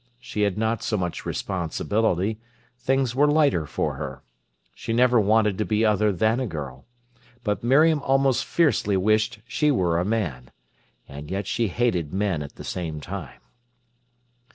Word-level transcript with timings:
She 0.19 0.41
had 0.41 0.57
not 0.57 0.81
so 0.81 0.97
much 0.97 1.27
responsibility; 1.27 2.39
things 2.79 3.13
were 3.13 3.27
lighter 3.29 3.67
for 3.67 3.97
her. 3.97 4.23
She 4.73 4.93
never 4.93 5.19
wanted 5.21 5.59
to 5.59 5.63
be 5.65 5.85
other 5.85 6.11
than 6.11 6.39
a 6.39 6.47
girl. 6.47 6.87
But 7.43 7.63
Miriam 7.63 8.01
almost 8.01 8.43
fiercely 8.43 8.97
wished 8.97 9.41
she 9.47 9.69
were 9.69 9.99
a 9.99 10.03
man. 10.03 10.49
And 11.07 11.29
yet 11.29 11.45
she 11.45 11.67
hated 11.67 12.15
men 12.15 12.41
at 12.41 12.55
the 12.55 12.63
same 12.63 12.99
time. 12.99 13.41